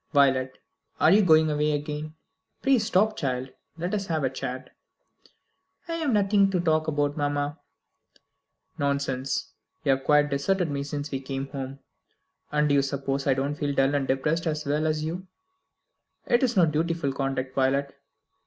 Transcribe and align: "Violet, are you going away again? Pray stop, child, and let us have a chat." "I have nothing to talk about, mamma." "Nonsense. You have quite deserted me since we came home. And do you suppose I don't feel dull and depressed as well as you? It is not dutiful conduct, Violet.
"Violet, 0.13 0.57
are 0.99 1.11
you 1.11 1.21
going 1.21 1.51
away 1.51 1.73
again? 1.73 2.15
Pray 2.63 2.79
stop, 2.79 3.15
child, 3.15 3.49
and 3.49 3.53
let 3.77 3.93
us 3.93 4.07
have 4.07 4.23
a 4.23 4.31
chat." 4.31 4.71
"I 5.87 5.93
have 5.97 6.09
nothing 6.11 6.49
to 6.49 6.59
talk 6.59 6.87
about, 6.87 7.15
mamma." 7.17 7.59
"Nonsense. 8.79 9.51
You 9.83 9.91
have 9.91 10.03
quite 10.03 10.31
deserted 10.31 10.71
me 10.71 10.81
since 10.81 11.11
we 11.11 11.19
came 11.21 11.49
home. 11.49 11.81
And 12.51 12.67
do 12.67 12.73
you 12.73 12.81
suppose 12.81 13.27
I 13.27 13.35
don't 13.35 13.53
feel 13.53 13.75
dull 13.75 13.93
and 13.93 14.07
depressed 14.07 14.47
as 14.47 14.65
well 14.65 14.87
as 14.87 15.03
you? 15.03 15.27
It 16.25 16.41
is 16.41 16.57
not 16.57 16.71
dutiful 16.71 17.13
conduct, 17.13 17.53
Violet. 17.53 17.95